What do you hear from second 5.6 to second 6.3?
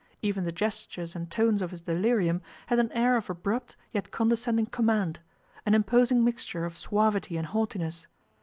an imposing